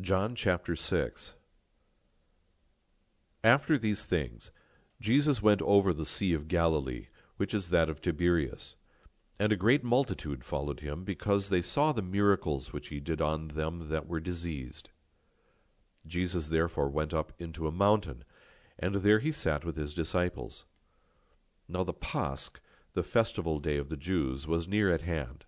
John 0.00 0.36
chapter 0.36 0.76
6 0.76 1.34
After 3.42 3.76
these 3.76 4.04
things, 4.04 4.52
Jesus 5.00 5.42
went 5.42 5.60
over 5.62 5.92
the 5.92 6.06
Sea 6.06 6.34
of 6.34 6.46
Galilee, 6.46 7.08
which 7.36 7.52
is 7.52 7.70
that 7.70 7.88
of 7.88 8.00
Tiberias. 8.00 8.76
And 9.40 9.52
a 9.52 9.56
great 9.56 9.82
multitude 9.82 10.44
followed 10.44 10.80
him, 10.80 11.04
because 11.04 11.48
they 11.48 11.62
saw 11.62 11.90
the 11.90 12.02
miracles 12.02 12.72
which 12.72 12.88
he 12.88 13.00
did 13.00 13.20
on 13.20 13.48
them 13.48 13.88
that 13.88 14.06
were 14.06 14.20
diseased. 14.20 14.90
Jesus 16.06 16.46
therefore 16.46 16.90
went 16.90 17.12
up 17.12 17.32
into 17.40 17.66
a 17.66 17.72
mountain, 17.72 18.22
and 18.78 18.96
there 18.96 19.18
he 19.18 19.32
sat 19.32 19.64
with 19.64 19.76
his 19.76 19.94
disciples. 19.94 20.64
Now 21.66 21.82
the 21.82 21.92
Pasch, 21.92 22.50
the 22.94 23.02
festival 23.02 23.58
day 23.58 23.78
of 23.78 23.88
the 23.88 23.96
Jews, 23.96 24.46
was 24.46 24.68
near 24.68 24.92
at 24.92 25.02
hand. 25.02 25.44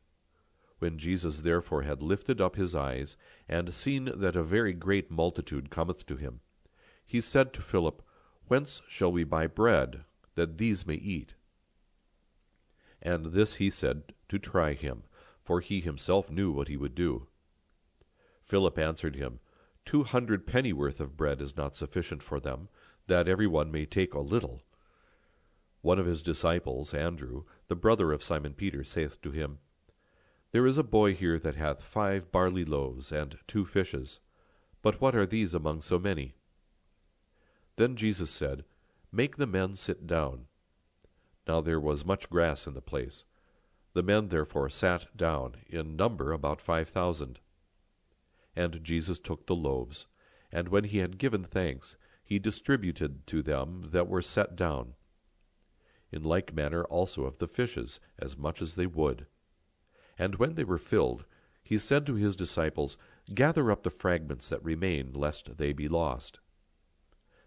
When 0.80 0.96
Jesus 0.96 1.42
therefore 1.42 1.82
had 1.82 2.02
lifted 2.02 2.40
up 2.40 2.56
his 2.56 2.74
eyes, 2.74 3.16
and 3.46 3.72
seen 3.72 4.06
that 4.16 4.34
a 4.34 4.42
very 4.42 4.72
great 4.72 5.11
multitude 5.11 5.68
cometh 5.68 6.07
to 6.07 6.16
him, 6.16 6.40
he 7.07 7.21
said 7.21 7.52
to 7.52 7.62
Philip, 7.62 8.02
Whence 8.48 8.80
shall 8.88 9.12
we 9.12 9.22
buy 9.22 9.46
bread, 9.46 10.04
that 10.36 10.57
these 10.57 10.86
may 10.86 10.94
eat? 10.94 11.35
And 13.02 13.26
this 13.26 13.54
he 13.57 13.68
said 13.68 14.14
to 14.30 14.38
try 14.38 14.72
him, 14.72 15.02
for 15.43 15.61
he 15.61 15.80
himself 15.80 16.30
knew 16.30 16.50
what 16.50 16.68
he 16.68 16.79
would 16.79 16.94
do. 16.94 17.29
Philip 18.43 18.79
answered 18.79 19.16
him, 19.16 19.40
Two 19.85 20.02
hundred 20.02 20.46
pennyworth 20.46 20.99
of 20.99 21.16
bread 21.16 21.43
is 21.43 21.58
not 21.58 21.76
sufficient 21.76 22.22
for 22.22 22.40
them, 22.40 22.68
that 23.07 23.29
every 23.29 23.46
one 23.46 23.71
may 23.71 23.85
take 23.85 24.14
a 24.14 24.21
little. 24.21 24.62
One 25.82 25.99
of 25.99 26.07
his 26.07 26.22
disciples, 26.22 26.94
Andrew, 26.94 27.44
the 27.68 27.76
brother 27.76 28.12
of 28.12 28.22
Simon 28.22 28.54
Peter, 28.54 28.82
saith 28.82 29.21
to 29.21 29.30
him, 29.30 29.58
there 30.53 30.67
is 30.67 30.79
a 30.79 30.82
boy 30.82 31.14
here 31.14 31.39
that 31.39 31.57
hath 31.57 31.82
five 31.82 32.33
barley 32.33 32.64
loaves 32.64 33.12
and 33.12 33.39
two 33.47 33.64
fishes. 33.64 34.20
But 34.83 35.00
what 35.00 35.14
are 35.14 35.27
these 35.27 35.55
among 35.55 35.83
so 35.83 35.98
many? 35.98 36.34
Then 37.77 37.97
Jesus 37.97 38.30
said, 38.30 38.64
Make 39.12 39.36
the 39.36 39.47
men 39.47 39.77
sit 39.77 40.06
down. 40.06 40.47
Now 41.47 41.61
there 41.61 41.80
was 41.80 42.05
much 42.05 42.30
grass 42.30 42.66
in 42.66 42.74
the 42.74 42.80
place. 42.80 43.24
The 43.92 44.02
men 44.02 44.28
therefore 44.28 44.69
sat 44.69 45.16
down, 45.16 45.56
in 45.69 45.97
number 45.97 46.33
about 46.33 46.61
five 46.61 46.89
thousand. 46.89 47.41
And 48.55 48.83
Jesus 48.84 49.19
took 49.19 49.46
the 49.46 49.56
loaves, 49.56 50.06
and 50.52 50.69
when 50.69 50.84
he 50.84 50.98
had 50.98 51.19
given 51.19 51.44
thanks, 51.44 51.96
he 52.24 52.39
distributed 52.39 53.27
to 53.28 53.42
them 53.42 53.89
that 53.91 54.08
were 54.08 54.22
set 54.22 54.55
down. 54.56 54.94
In 56.12 56.22
like 56.22 56.55
manner 56.55 56.84
also 56.84 57.24
of 57.24 57.39
the 57.39 57.48
fishes, 57.48 58.00
as 58.19 58.36
much 58.36 58.61
as 58.62 58.74
they 58.74 58.86
would. 58.86 59.27
And 60.20 60.34
when 60.34 60.54
they 60.54 60.64
were 60.64 60.76
filled, 60.76 61.24
he 61.62 61.78
said 61.78 62.04
to 62.04 62.14
his 62.14 62.36
disciples, 62.36 62.98
Gather 63.32 63.70
up 63.70 63.84
the 63.84 63.90
fragments 63.90 64.50
that 64.50 64.62
remain, 64.62 65.14
lest 65.14 65.56
they 65.56 65.72
be 65.72 65.88
lost. 65.88 66.40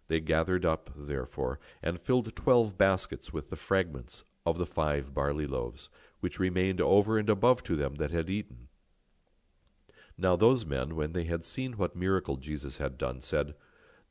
They 0.07 0.19
gathered 0.19 0.65
up, 0.65 0.89
therefore, 0.95 1.59
and 1.83 2.02
filled 2.02 2.35
twelve 2.35 2.75
baskets 2.75 3.31
with 3.31 3.52
the 3.52 3.55
fragments 3.55 4.23
of 4.43 4.57
the 4.57 4.65
five 4.65 5.13
barley 5.13 5.45
loaves, 5.45 5.88
which 6.19 6.39
remained 6.39 6.81
over 6.81 7.19
and 7.19 7.30
above 7.30 7.61
to 7.65 7.75
them 7.75 7.95
that 7.97 8.09
had 8.09 8.27
eaten. 8.27 8.69
Now 10.17 10.35
those 10.35 10.65
men, 10.65 10.95
when 10.95 11.13
they 11.13 11.25
had 11.25 11.45
seen 11.45 11.73
what 11.73 11.95
miracle 11.95 12.37
Jesus 12.37 12.80
had 12.80 12.97
done, 12.97 13.21
said, 13.21 13.53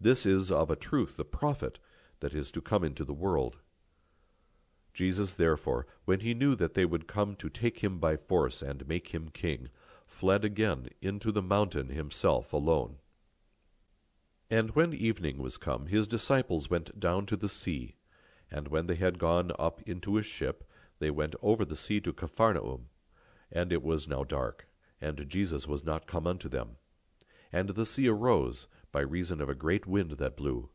This 0.00 0.24
is 0.24 0.52
of 0.52 0.70
a 0.70 0.76
truth 0.76 1.16
the 1.16 1.24
prophet 1.24 1.80
that 2.20 2.32
is 2.32 2.52
to 2.52 2.60
come 2.60 2.84
into 2.84 3.04
the 3.04 3.12
world. 3.12 3.56
Jesus 4.92 5.34
therefore, 5.34 5.86
when 6.04 6.20
he 6.20 6.34
knew 6.34 6.54
that 6.54 6.74
they 6.74 6.84
would 6.84 7.06
come 7.06 7.34
to 7.36 7.48
take 7.48 7.78
him 7.78 7.98
by 7.98 8.16
force 8.16 8.62
and 8.62 8.86
make 8.86 9.08
him 9.08 9.30
king, 9.32 9.68
fled 10.06 10.44
again 10.44 10.88
into 11.00 11.32
the 11.32 11.42
mountain 11.42 11.88
himself 11.88 12.52
alone. 12.52 12.96
And 14.50 14.72
when 14.72 14.92
evening 14.92 15.38
was 15.38 15.56
come, 15.56 15.86
his 15.86 16.06
disciples 16.06 16.68
went 16.68 17.00
down 17.00 17.24
to 17.26 17.36
the 17.36 17.48
sea. 17.48 17.96
And 18.50 18.68
when 18.68 18.86
they 18.86 18.96
had 18.96 19.18
gone 19.18 19.50
up 19.58 19.80
into 19.86 20.18
a 20.18 20.22
ship, 20.22 20.64
they 20.98 21.10
went 21.10 21.34
over 21.40 21.64
the 21.64 21.76
sea 21.76 22.00
to 22.02 22.12
Capharnaum. 22.12 22.88
And 23.50 23.72
it 23.72 23.82
was 23.82 24.06
now 24.06 24.24
dark, 24.24 24.68
and 25.00 25.26
Jesus 25.28 25.66
was 25.66 25.84
not 25.84 26.06
come 26.06 26.26
unto 26.26 26.50
them. 26.50 26.76
And 27.50 27.70
the 27.70 27.86
sea 27.86 28.08
arose, 28.08 28.66
by 28.92 29.00
reason 29.00 29.40
of 29.40 29.48
a 29.48 29.54
great 29.54 29.86
wind 29.86 30.12
that 30.12 30.36
blew. 30.36 30.68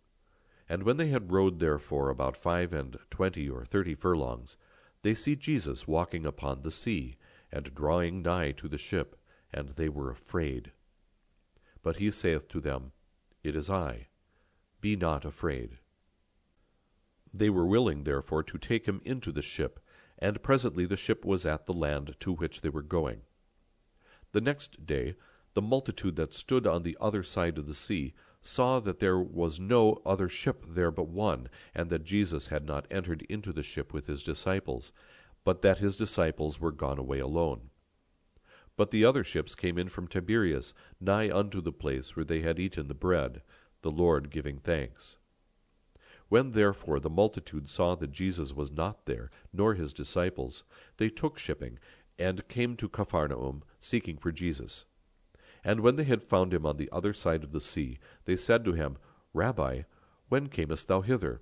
And 0.69 0.83
when 0.83 0.97
they 0.97 1.09
had 1.09 1.31
rowed 1.31 1.59
therefore 1.59 2.09
about 2.09 2.35
five 2.35 2.73
and 2.73 2.97
twenty 3.09 3.50
or 3.50 3.63
thirty 3.63 3.95
furlongs, 3.95 4.57
they 5.01 5.13
see 5.13 5.35
Jesus 5.35 5.88
walking 5.88 6.25
upon 6.25 6.61
the 6.61 6.72
sea, 6.72 7.17
and 7.51 7.73
drawing 7.73 8.22
nigh 8.22 8.51
to 8.51 8.67
the 8.67 8.77
ship, 8.77 9.16
and 9.53 9.69
they 9.69 9.88
were 9.88 10.11
afraid. 10.11 10.72
But 11.81 11.97
he 11.97 12.11
saith 12.11 12.47
to 12.50 12.59
them, 12.59 12.91
It 13.44 13.56
is 13.56 13.69
I, 13.69 14.07
be 14.81 14.95
not 14.95 15.23
afraid. 15.23 15.77
They 17.33 17.50
were 17.50 17.66
willing 17.66 18.03
therefore 18.03 18.44
to 18.44 18.57
take 18.57 18.85
him 18.85 19.01
into 19.06 19.31
the 19.31 19.41
ship, 19.41 19.79
and 20.19 20.44
presently 20.44 20.85
the 20.85 20.97
ship 20.97 21.23
was 21.23 21.45
at 21.45 21.66
the 21.66 21.73
land 21.73 22.16
to 22.19 22.33
which 22.33 22.61
they 22.61 22.69
were 22.69 22.81
going. 22.81 23.22
The 24.33 24.41
next 24.41 24.85
day 24.85 25.16
the 25.53 25.61
multitude 25.61 26.16
that 26.17 26.33
stood 26.33 26.67
on 26.67 26.83
the 26.83 26.97
other 27.01 27.23
side 27.23 27.57
of 27.57 27.66
the 27.66 27.73
sea 27.73 28.13
saw 28.42 28.80
that 28.80 29.00
there 29.00 29.20
was 29.20 29.59
no 29.59 30.02
other 30.06 30.30
ship 30.30 30.66
there 30.68 30.92
but 30.92 31.08
one, 31.08 31.50
and 31.75 31.90
that 31.90 32.03
Jesus 32.03 32.48
had 32.48 32.66
not 32.66 32.88
entered 32.90 33.24
into 33.30 33.52
the 33.52 33.64
ship 33.64 33.94
with 33.94 34.08
his 34.08 34.24
disciples, 34.24 34.92
but 35.44 35.62
that 35.62 35.80
his 35.80 35.98
disciples 35.98 36.59
were 36.59 36.72
gone 36.72 37.00
away 37.00 37.20
alone. 37.20 37.70
But 38.75 38.92
the 38.92 39.03
other 39.03 39.24
ships 39.24 39.56
came 39.56 39.78
in 39.78 39.90
from 39.90 40.08
Tiberias, 40.08 40.74
nigh 41.02 41.31
unto 41.31 41.62
the 41.62 41.72
place 41.72 42.16
where 42.16 42.25
they 42.25 42.42
had 42.42 42.59
eaten 42.59 42.88
the 42.88 42.94
bread, 42.94 43.42
the 43.81 43.92
Lord 43.92 44.30
giving 44.30 44.59
thanks. 44.59 45.18
When 46.30 46.52
therefore 46.52 47.00
the 47.00 47.09
multitude 47.09 47.69
saw 47.69 47.96
that 47.96 48.12
Jesus 48.12 48.54
was 48.54 48.72
not 48.72 49.06
there, 49.06 49.31
nor 49.54 49.74
his 49.74 49.94
disciples, 49.94 50.64
they 50.98 51.09
took 51.09 51.38
shipping, 51.40 51.80
and 52.19 52.48
came 52.48 52.75
to 52.75 52.90
Capharnaum, 52.90 53.64
seeking 53.80 54.18
for 54.18 54.31
Jesus. 54.31 54.86
And 55.67 55.81
when 55.81 55.97
they 55.97 56.05
had 56.05 56.22
found 56.22 56.53
him 56.53 56.66
on 56.66 56.78
the 56.78 56.89
other 56.94 57.11
side 57.11 57.44
of 57.44 57.51
the 57.51 57.59
sea, 57.59 58.00
they 58.23 58.38
said 58.38 58.63
to 58.63 58.72
him, 58.72 58.95
Rabbi, 59.33 59.81
when 60.29 60.47
camest 60.47 60.88
thou 60.88 61.01
hither? 61.01 61.41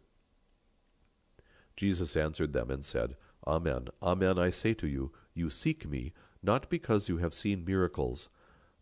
Jesus 1.76 2.18
answered 2.18 2.52
them 2.52 2.72
and 2.72 2.84
said, 2.84 3.18
Amen, 3.46 3.90
amen, 4.02 4.40
I 4.40 4.50
say 4.50 4.74
to 4.74 4.88
you, 4.88 5.12
you 5.36 5.52
seek 5.52 5.88
me, 5.88 6.12
not 6.42 6.72
because 6.72 7.08
you 7.08 7.18
have 7.18 7.36
seen 7.36 7.64
miracles, 7.64 8.28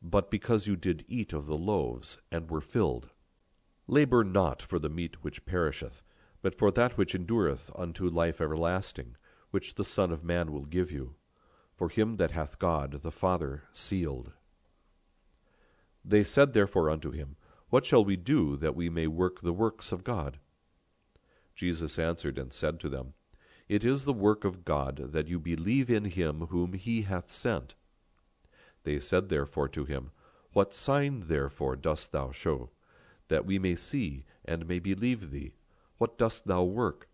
but 0.01 0.31
because 0.31 0.65
you 0.65 0.77
did 0.77 1.03
eat 1.09 1.33
of 1.33 1.45
the 1.45 1.57
loaves, 1.57 2.19
and 2.31 2.49
were 2.49 2.61
filled. 2.61 3.09
Labor 3.85 4.23
not 4.23 4.61
for 4.61 4.79
the 4.79 4.87
meat 4.87 5.25
which 5.25 5.45
perisheth, 5.45 6.03
but 6.41 6.55
for 6.55 6.71
that 6.71 6.97
which 6.97 7.13
endureth 7.13 7.69
unto 7.75 8.07
life 8.07 8.39
everlasting, 8.39 9.17
which 9.51 9.75
the 9.75 9.83
Son 9.83 10.09
of 10.09 10.23
Man 10.23 10.53
will 10.53 10.65
give 10.65 10.89
you. 10.89 11.15
For 11.75 11.89
him 11.89 12.15
that 12.15 12.31
hath 12.31 12.59
God 12.59 13.01
the 13.01 13.11
Father 13.11 13.63
sealed. 13.73 14.31
They 16.05 16.23
said 16.23 16.53
therefore 16.53 16.89
unto 16.89 17.11
him, 17.11 17.37
What 17.69 17.85
shall 17.85 18.03
we 18.03 18.15
do 18.15 18.57
that 18.57 18.75
we 18.75 18.89
may 18.89 19.07
work 19.07 19.41
the 19.41 19.53
works 19.53 19.91
of 19.91 20.03
God? 20.03 20.39
Jesus 21.55 21.97
answered 21.97 22.37
and 22.37 22.51
said 22.51 22.79
to 22.81 22.89
them, 22.89 23.13
It 23.69 23.85
is 23.85 24.05
the 24.05 24.13
work 24.13 24.43
of 24.43 24.65
God 24.65 25.11
that 25.13 25.27
you 25.27 25.39
believe 25.39 25.89
in 25.89 26.05
him 26.05 26.47
whom 26.47 26.73
he 26.73 27.03
hath 27.03 27.31
sent. 27.31 27.75
They 28.83 28.99
said 28.99 29.29
therefore 29.29 29.69
to 29.69 29.85
him, 29.85 30.11
What 30.51 30.73
sign 30.73 31.27
therefore 31.27 31.75
dost 31.75 32.11
thou 32.11 32.31
show, 32.31 32.71
that 33.29 33.45
we 33.45 33.57
may 33.57 33.75
see 33.75 34.25
and 34.43 34.67
may 34.67 34.79
believe 34.79 35.31
thee? 35.31 35.55
What 35.97 36.17
dost 36.17 36.47
thou 36.47 36.63
work? 36.63 37.07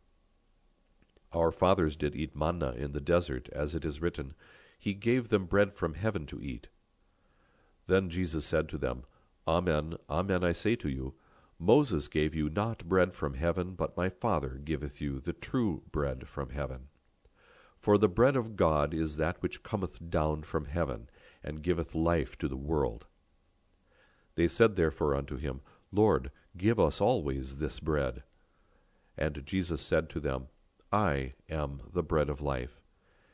Our 1.32 1.52
fathers 1.52 1.96
did 1.96 2.16
eat 2.16 2.36
manna 2.36 2.72
in 2.72 2.94
the 2.94 3.02
desert, 3.02 3.50
as 3.52 3.76
it 3.76 3.86
is 3.86 4.02
written, 4.02 4.34
He 4.80 4.96
gave 4.96 5.30
them 5.30 5.46
bread 5.46 5.76
from 5.76 5.94
heaven 5.94 6.26
to 6.28 6.42
eat. 6.42 6.70
Then 7.90 8.08
Jesus 8.12 8.46
said 8.46 8.70
to 8.70 8.78
them, 8.78 9.04
Amen, 9.48 9.96
amen, 10.08 10.44
I 10.44 10.52
say 10.52 10.76
to 10.76 10.90
you, 10.90 11.16
Moses 11.58 12.08
gave 12.08 12.36
you 12.36 12.48
not 12.48 12.88
bread 12.88 13.16
from 13.16 13.34
heaven, 13.34 13.74
but 13.74 13.98
my 13.98 14.10
Father 14.10 14.62
giveth 14.64 15.02
you 15.02 15.20
the 15.20 15.34
true 15.34 15.82
bread 15.92 16.28
from 16.28 16.52
heaven. 16.52 16.90
For 17.80 17.98
the 17.98 18.08
bread 18.08 18.36
of 18.36 18.56
God 18.56 18.94
is 18.94 19.18
that 19.18 19.42
which 19.42 19.64
cometh 19.64 20.08
down 20.08 20.44
from 20.44 20.66
heaven, 20.66 21.10
and 21.44 21.64
giveth 21.64 21.96
life 21.96 22.38
to 22.38 22.48
the 22.48 22.56
world. 22.56 23.08
They 24.36 24.48
said 24.48 24.76
therefore 24.76 25.16
unto 25.16 25.38
him, 25.38 25.62
Lord, 25.92 26.30
give 26.56 26.80
us 26.80 27.02
always 27.02 27.56
this 27.56 27.80
bread. 27.80 28.22
And 29.18 29.44
Jesus 29.48 29.82
said 29.82 30.12
to 30.12 30.20
them, 30.20 30.50
I 30.92 31.34
am 31.50 31.82
the 31.92 32.04
bread 32.04 32.30
of 32.30 32.40
life. 32.40 32.82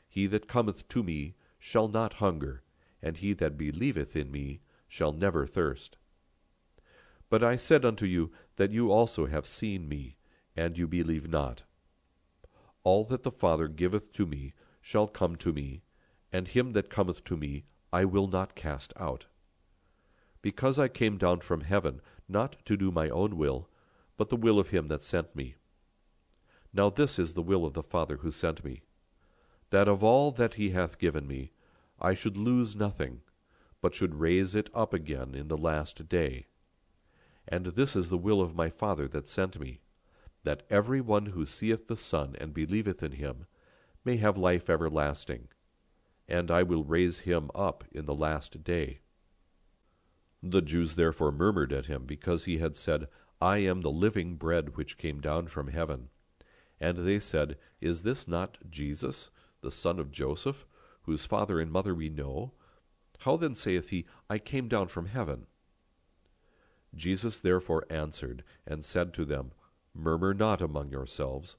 He 0.08 0.26
that 0.28 0.48
cometh 0.48 0.88
to 0.88 1.02
me 1.02 1.34
shall 1.58 1.88
not 1.88 2.14
hunger, 2.14 2.62
and 3.02 3.18
he 3.18 3.32
that 3.34 3.58
believeth 3.58 4.16
in 4.16 4.30
me 4.30 4.60
shall 4.88 5.12
never 5.12 5.46
thirst. 5.46 5.96
But 7.28 7.42
I 7.42 7.56
said 7.56 7.84
unto 7.84 8.06
you 8.06 8.30
that 8.56 8.72
you 8.72 8.92
also 8.92 9.26
have 9.26 9.46
seen 9.46 9.88
me, 9.88 10.16
and 10.56 10.78
you 10.78 10.86
believe 10.86 11.28
not. 11.28 11.64
All 12.84 13.04
that 13.04 13.22
the 13.24 13.32
Father 13.32 13.68
giveth 13.68 14.12
to 14.12 14.26
me 14.26 14.54
shall 14.80 15.08
come 15.08 15.36
to 15.36 15.52
me, 15.52 15.82
and 16.32 16.48
him 16.48 16.72
that 16.72 16.90
cometh 16.90 17.24
to 17.24 17.36
me 17.36 17.64
I 17.92 18.04
will 18.04 18.28
not 18.28 18.54
cast 18.54 18.92
out. 18.96 19.26
because 20.46 20.78
I 20.78 20.86
came 20.86 21.18
down 21.18 21.40
from 21.40 21.62
heaven, 21.62 22.00
not 22.28 22.64
to 22.66 22.76
do 22.76 22.92
my 22.92 23.08
own 23.08 23.36
will, 23.36 23.68
but 24.16 24.28
the 24.28 24.36
will 24.36 24.60
of 24.60 24.68
him 24.68 24.86
that 24.86 25.02
sent 25.02 25.34
me. 25.34 25.56
Now 26.72 26.88
this 26.88 27.18
is 27.18 27.32
the 27.34 27.42
will 27.42 27.64
of 27.64 27.72
the 27.72 27.82
Father 27.82 28.18
who 28.18 28.30
sent 28.30 28.64
me, 28.64 28.82
that 29.70 29.88
of 29.88 30.04
all 30.04 30.30
that 30.30 30.54
he 30.54 30.70
hath 30.70 30.98
given 31.00 31.26
me, 31.26 31.50
I 32.00 32.14
should 32.14 32.36
lose 32.36 32.76
nothing, 32.76 33.22
but 33.80 33.94
should 33.94 34.16
raise 34.16 34.54
it 34.54 34.70
up 34.74 34.92
again 34.92 35.34
in 35.34 35.48
the 35.48 35.56
last 35.56 36.08
day. 36.08 36.46
And 37.48 37.66
this 37.66 37.94
is 37.94 38.08
the 38.08 38.18
will 38.18 38.40
of 38.40 38.56
my 38.56 38.70
Father 38.70 39.08
that 39.08 39.28
sent 39.28 39.58
me, 39.58 39.80
that 40.44 40.64
every 40.68 41.00
one 41.00 41.26
who 41.26 41.46
seeth 41.46 41.86
the 41.86 41.96
Son 41.96 42.36
and 42.40 42.52
believeth 42.52 43.02
in 43.02 43.12
him 43.12 43.46
may 44.04 44.16
have 44.16 44.36
life 44.36 44.68
everlasting, 44.68 45.48
and 46.28 46.50
I 46.50 46.62
will 46.62 46.84
raise 46.84 47.20
him 47.20 47.50
up 47.54 47.84
in 47.92 48.06
the 48.06 48.14
last 48.14 48.62
day. 48.62 49.00
The 50.42 50.62
Jews 50.62 50.94
therefore 50.94 51.32
murmured 51.32 51.72
at 51.72 51.86
him, 51.86 52.04
because 52.04 52.44
he 52.44 52.58
had 52.58 52.76
said, 52.76 53.08
I 53.40 53.58
am 53.58 53.80
the 53.80 53.90
living 53.90 54.36
bread 54.36 54.76
which 54.76 54.98
came 54.98 55.20
down 55.20 55.48
from 55.48 55.68
heaven. 55.68 56.08
And 56.80 57.06
they 57.06 57.20
said, 57.20 57.56
Is 57.80 58.02
this 58.02 58.28
not 58.28 58.58
Jesus, 58.70 59.30
the 59.62 59.70
son 59.70 59.98
of 59.98 60.10
Joseph, 60.10 60.66
whose 61.06 61.24
father 61.24 61.58
and 61.58 61.72
mother 61.72 61.94
we 61.94 62.08
know? 62.08 62.52
How 63.20 63.36
then 63.36 63.54
saith 63.54 63.88
he, 63.88 64.06
I 64.28 64.38
came 64.38 64.68
down 64.68 64.88
from 64.88 65.06
heaven? 65.06 65.46
Jesus 66.94 67.38
therefore 67.38 67.86
answered 67.88 68.44
and 68.66 68.84
said 68.84 69.14
to 69.14 69.24
them, 69.24 69.52
Murmur 69.94 70.34
not 70.34 70.60
among 70.60 70.90
yourselves. 70.90 71.56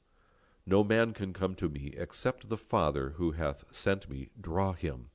No 0.65 0.83
man 0.83 1.13
can 1.13 1.33
come 1.33 1.55
to 1.55 1.69
me 1.69 1.93
except 1.97 2.49
the 2.49 2.57
Father 2.57 3.11
who 3.17 3.31
hath 3.31 3.63
sent 3.71 4.09
me 4.09 4.29
draw 4.39 4.73
him, 4.73 5.09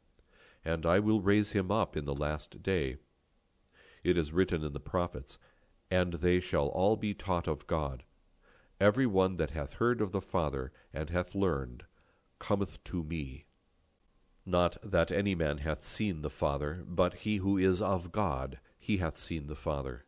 and 0.64 0.87
I 0.87 0.99
will 0.99 1.20
raise 1.20 1.52
him 1.52 1.70
up 1.70 1.96
in 1.96 2.05
the 2.05 2.14
last 2.14 2.62
day. 2.62 2.96
It 4.02 4.17
is 4.17 4.32
written 4.32 4.64
in 4.64 4.73
the 4.73 4.81
prophets, 4.81 5.38
And 5.90 6.14
they 6.14 6.40
shall 6.40 6.69
all 6.69 6.96
be 6.96 7.14
taught 7.14 7.46
of 7.46 7.67
God. 7.67 8.05
Every 8.81 9.06
one 9.06 9.37
that 9.37 9.50
hath 9.50 9.75
heard 9.75 10.00
of 10.00 10.12
the 10.12 10.23
Father, 10.23 10.73
and 10.93 11.11
hath 11.11 11.35
learned, 11.35 11.85
cometh 12.38 12.82
to 12.85 13.05
me. 13.05 13.44
Not 14.44 14.77
that 14.83 15.12
any 15.12 15.35
man 15.35 15.59
hath 15.59 15.87
seen 15.87 16.23
the 16.23 16.31
Father, 16.31 16.85
but 16.87 17.15
he 17.15 17.37
who 17.37 17.56
is 17.56 17.81
of 17.81 18.11
God, 18.11 18.59
he 18.79 18.97
hath 18.97 19.17
seen 19.17 19.47
the 19.47 19.55
Father. 19.55 20.05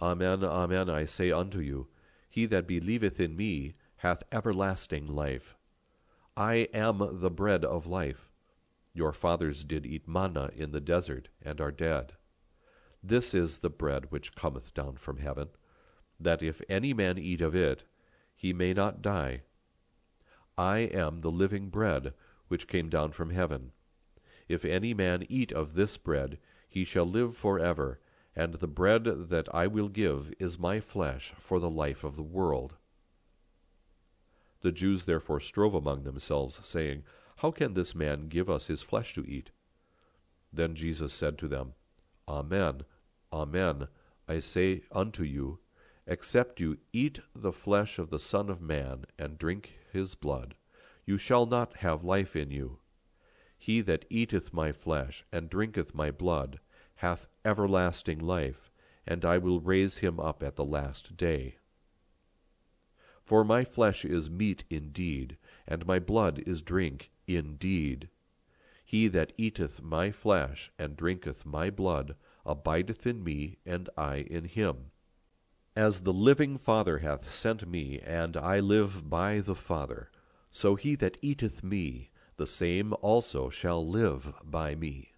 Amen, 0.00 0.42
amen, 0.42 0.88
I 0.88 1.04
say 1.04 1.30
unto 1.30 1.60
you, 1.60 1.88
he 2.30 2.46
that 2.46 2.66
believeth 2.66 3.20
in 3.20 3.36
me 3.36 3.74
hath 3.96 4.22
everlasting 4.32 5.06
life. 5.06 5.54
I 6.36 6.68
am 6.72 7.20
the 7.20 7.30
bread 7.30 7.64
of 7.64 7.86
life. 7.86 8.30
Your 8.94 9.12
fathers 9.12 9.64
did 9.64 9.84
eat 9.84 10.08
manna 10.08 10.50
in 10.56 10.72
the 10.72 10.80
desert, 10.80 11.28
and 11.42 11.60
are 11.60 11.70
dead. 11.70 12.14
This 13.02 13.34
is 13.34 13.58
the 13.58 13.70
bread 13.70 14.10
which 14.10 14.34
cometh 14.34 14.72
down 14.72 14.96
from 14.96 15.18
heaven, 15.18 15.48
that 16.18 16.42
if 16.42 16.62
any 16.68 16.94
man 16.94 17.18
eat 17.18 17.42
of 17.42 17.54
it, 17.54 17.84
he 18.34 18.52
may 18.52 18.72
not 18.72 19.02
die. 19.02 19.42
I 20.56 20.78
am 20.78 21.20
the 21.20 21.30
living 21.30 21.68
bread 21.68 22.14
which 22.52 22.68
came 22.68 22.90
down 22.90 23.10
from 23.10 23.30
heaven. 23.30 23.72
If 24.46 24.62
any 24.66 24.92
man 24.92 25.24
eat 25.30 25.52
of 25.52 25.72
this 25.72 25.96
bread, 25.96 26.38
he 26.68 26.84
shall 26.84 27.06
live 27.06 27.34
for 27.34 27.58
ever, 27.58 27.98
and 28.36 28.52
the 28.52 28.66
bread 28.66 29.04
that 29.30 29.48
I 29.54 29.66
will 29.66 29.88
give 29.88 30.34
is 30.38 30.58
my 30.58 30.78
flesh 30.78 31.32
for 31.38 31.58
the 31.58 31.70
life 31.70 32.04
of 32.04 32.14
the 32.14 32.22
world. 32.22 32.74
The 34.60 34.70
Jews 34.70 35.06
therefore 35.06 35.40
strove 35.40 35.72
among 35.72 36.02
themselves, 36.02 36.60
saying, 36.62 37.04
How 37.36 37.52
can 37.52 37.72
this 37.72 37.94
man 37.94 38.28
give 38.28 38.50
us 38.50 38.66
his 38.66 38.82
flesh 38.82 39.14
to 39.14 39.24
eat? 39.24 39.50
Then 40.52 40.74
Jesus 40.74 41.14
said 41.14 41.38
to 41.38 41.48
them, 41.48 41.72
Amen, 42.28 42.82
Amen, 43.32 43.88
I 44.28 44.40
say 44.40 44.82
unto 44.92 45.22
you, 45.22 45.60
except 46.06 46.60
you 46.60 46.76
eat 46.92 47.20
the 47.34 47.50
flesh 47.50 47.98
of 47.98 48.10
the 48.10 48.18
Son 48.18 48.50
of 48.50 48.60
Man, 48.60 49.06
and 49.18 49.38
drink 49.38 49.72
his 49.90 50.14
blood, 50.14 50.54
you 51.04 51.18
shall 51.18 51.46
not 51.46 51.78
have 51.78 52.04
life 52.04 52.36
in 52.36 52.50
you. 52.50 52.78
He 53.58 53.80
that 53.80 54.04
eateth 54.10 54.52
my 54.52 54.72
flesh, 54.72 55.24
and 55.32 55.48
drinketh 55.48 55.94
my 55.94 56.10
blood, 56.10 56.60
hath 56.96 57.26
everlasting 57.44 58.18
life, 58.18 58.70
and 59.06 59.24
I 59.24 59.38
will 59.38 59.60
raise 59.60 59.98
him 59.98 60.20
up 60.20 60.42
at 60.42 60.56
the 60.56 60.64
last 60.64 61.16
day. 61.16 61.56
For 63.20 63.44
my 63.44 63.64
flesh 63.64 64.04
is 64.04 64.28
meat 64.28 64.64
indeed, 64.68 65.38
and 65.66 65.86
my 65.86 65.98
blood 65.98 66.42
is 66.46 66.62
drink 66.62 67.10
indeed. 67.26 68.08
He 68.84 69.08
that 69.08 69.32
eateth 69.36 69.80
my 69.82 70.10
flesh, 70.10 70.70
and 70.78 70.96
drinketh 70.96 71.46
my 71.46 71.70
blood, 71.70 72.14
abideth 72.44 73.06
in 73.06 73.24
me, 73.24 73.58
and 73.64 73.88
I 73.96 74.16
in 74.16 74.44
him. 74.44 74.90
As 75.74 76.00
the 76.00 76.12
living 76.12 76.58
Father 76.58 76.98
hath 76.98 77.30
sent 77.30 77.66
me, 77.66 77.98
and 78.00 78.36
I 78.36 78.60
live 78.60 79.08
by 79.08 79.38
the 79.40 79.54
Father, 79.54 80.10
so 80.52 80.74
he 80.74 80.94
that 80.94 81.16
eateth 81.22 81.64
me, 81.64 82.10
the 82.36 82.46
same 82.46 82.94
also 83.00 83.48
shall 83.48 83.84
live 83.84 84.34
by 84.44 84.74
me. 84.74 85.12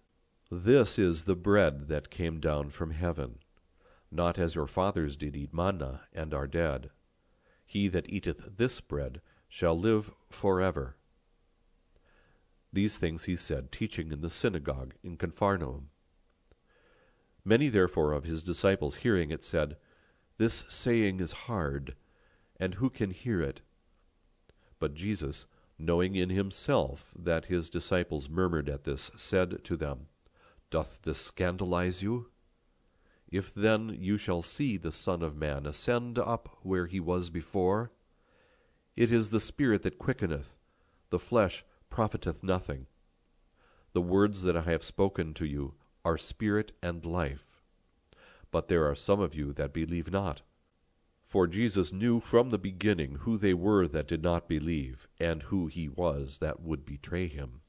This 0.49 0.97
is 0.97 1.23
the 1.23 1.35
bread 1.35 1.89
that 1.89 2.09
came 2.09 2.39
down 2.39 2.69
from 2.69 2.91
heaven, 2.91 3.39
not 4.09 4.39
as 4.39 4.55
your 4.55 4.65
fathers 4.65 5.17
did 5.17 5.35
eat 5.35 5.53
manna, 5.53 6.01
and 6.13 6.33
are 6.33 6.47
dead. 6.47 6.89
He 7.65 7.89
that 7.89 8.09
eateth 8.09 8.57
this 8.57 8.79
bread 8.79 9.21
shall 9.49 9.77
live 9.77 10.09
for 10.29 10.61
ever. 10.61 10.95
These 12.71 12.97
things 12.97 13.25
he 13.25 13.35
said, 13.35 13.71
teaching 13.71 14.11
in 14.11 14.21
the 14.21 14.29
synagogue 14.29 14.95
in 15.03 15.17
Capharnaum. 15.17 15.89
Many 17.43 17.67
therefore 17.67 18.13
of 18.13 18.23
his 18.23 18.41
disciples 18.41 18.97
hearing 18.97 19.31
it 19.31 19.43
said, 19.43 19.75
This 20.37 20.63
saying 20.69 21.19
is 21.19 21.31
hard, 21.31 21.95
and 22.57 22.75
who 22.75 22.89
can 22.89 23.11
hear 23.11 23.41
it? 23.41 23.61
But 24.79 24.93
Jesus, 24.93 25.45
knowing 25.77 26.15
in 26.15 26.29
himself 26.29 27.13
that 27.17 27.45
his 27.45 27.69
disciples 27.69 28.29
murmured 28.29 28.69
at 28.69 28.83
this, 28.83 29.11
said 29.15 29.63
to 29.63 29.75
them, 29.75 30.07
Doth 30.69 31.01
this 31.03 31.19
scandalize 31.19 32.01
you? 32.01 32.27
If 33.29 33.53
then 33.53 33.97
you 33.99 34.17
shall 34.17 34.41
see 34.41 34.77
the 34.77 34.91
Son 34.91 35.21
of 35.21 35.35
Man 35.35 35.65
ascend 35.65 36.19
up 36.19 36.57
where 36.61 36.85
he 36.85 36.99
was 36.99 37.29
before, 37.29 37.91
it 38.95 39.11
is 39.11 39.29
the 39.29 39.39
Spirit 39.39 39.83
that 39.83 39.97
quickeneth, 39.97 40.57
the 41.09 41.19
flesh 41.19 41.65
profiteth 41.89 42.43
nothing. 42.43 42.87
The 43.93 44.01
words 44.01 44.43
that 44.43 44.57
I 44.57 44.63
have 44.63 44.83
spoken 44.83 45.33
to 45.35 45.45
you 45.45 45.73
are 46.03 46.17
spirit 46.17 46.71
and 46.81 47.05
life. 47.05 47.61
But 48.51 48.67
there 48.67 48.89
are 48.89 48.95
some 48.95 49.19
of 49.19 49.33
you 49.33 49.53
that 49.53 49.73
believe 49.73 50.11
not. 50.11 50.41
For 51.25 51.47
Jesus 51.47 51.91
knew 51.91 52.19
from 52.19 52.51
the 52.51 52.59
beginning 52.59 53.15
who 53.21 53.37
they 53.37 53.55
were 53.55 53.87
that 53.87 54.07
did 54.07 54.21
not 54.21 54.47
believe, 54.47 55.07
and 55.19 55.41
who 55.43 55.65
he 55.65 55.89
was 55.89 56.37
that 56.37 56.61
would 56.61 56.85
betray 56.85 57.27
him. 57.27 57.61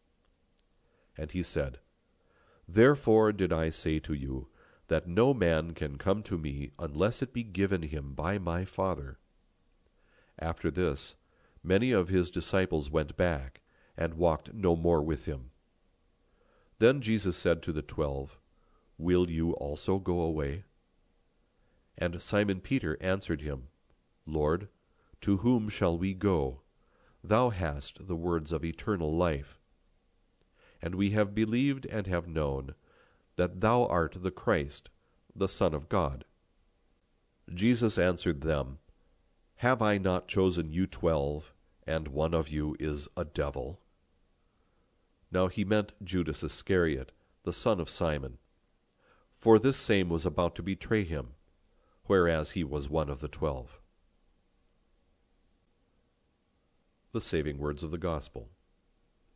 And 1.17 1.31
he 1.31 1.43
said, 1.43 1.79
Therefore 2.69 3.33
did 3.33 3.55
I 3.55 3.71
say 3.71 3.99
to 4.01 4.13
you, 4.13 4.49
that 4.89 5.09
no 5.09 5.35
man 5.35 5.73
can 5.73 5.97
come 5.97 6.23
to 6.23 6.39
me 6.39 6.71
unless 6.79 7.23
it 7.23 7.33
be 7.33 7.43
given 7.43 7.83
him 7.83 8.13
by 8.13 8.39
my 8.39 8.65
Father. 8.65 9.19
After 10.39 10.71
this, 10.71 11.17
many 11.63 11.91
of 11.93 12.09
his 12.09 12.31
disciples 12.31 12.91
went 12.91 13.17
back, 13.17 13.63
and 13.97 14.15
walked 14.15 14.53
no 14.53 14.77
more 14.77 15.03
with 15.03 15.25
him. 15.25 15.51
Then 16.79 17.01
Jesus 17.01 17.37
said 17.37 17.63
to 17.63 17.73
the 17.73 17.83
twelve, 17.83 18.39
Will 18.99 19.31
you 19.31 19.53
also 19.53 19.99
go 19.99 20.21
away? 20.21 20.65
And 21.99 22.23
Simon 22.23 22.61
Peter 22.61 22.97
answered 23.01 23.41
him, 23.41 23.69
Lord, 24.27 24.69
to 25.23 25.39
whom 25.39 25.69
shall 25.69 25.97
we 25.97 26.15
go? 26.15 26.61
Thou 27.25 27.51
hast 27.51 28.07
the 28.07 28.17
words 28.17 28.53
of 28.53 28.65
eternal 28.65 29.13
life. 29.13 29.59
And 30.83 30.95
we 30.95 31.11
have 31.11 31.35
believed 31.35 31.87
and 31.87 32.07
have 32.07 32.29
known 32.29 32.75
that 33.37 33.61
thou 33.61 33.87
art 33.87 34.17
the 34.23 34.31
Christ, 34.31 34.91
the 35.35 35.49
Son 35.49 35.75
of 35.75 35.89
God. 35.89 36.25
Jesus 37.53 37.97
answered 37.97 38.43
them, 38.43 38.79
Have 39.57 39.81
I 39.81 39.99
not 39.99 40.29
chosen 40.29 40.73
you 40.73 40.87
twelve, 40.87 41.55
and 41.87 42.09
one 42.09 42.35
of 42.35 42.49
you 42.49 42.77
is 42.81 43.09
a 43.17 43.25
devil? 43.25 43.81
Now 45.31 45.49
he 45.49 45.65
meant 45.65 45.93
Judas 46.03 46.43
Iscariot, 46.43 47.13
the 47.45 47.53
son 47.53 47.81
of 47.81 47.89
Simon. 47.89 48.39
For 49.33 49.59
this 49.59 49.77
same 49.77 50.09
was 50.09 50.27
about 50.27 50.55
to 50.57 50.63
betray 50.63 51.05
him, 51.05 51.35
whereas 52.07 52.53
he 52.53 52.65
was 52.65 52.89
one 52.89 53.09
of 53.09 53.21
the 53.21 53.29
twelve. 53.29 53.81
The 57.13 57.21
saving 57.21 57.59
words 57.59 57.83
of 57.83 57.91
the 57.91 57.99
Gospel. 57.99 58.51